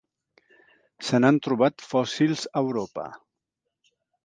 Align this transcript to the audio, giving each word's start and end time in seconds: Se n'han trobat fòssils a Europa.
Se 1.09 1.19
n'han 1.21 1.37
trobat 1.49 1.85
fòssils 1.91 2.47
a 2.51 2.65
Europa. 2.65 3.07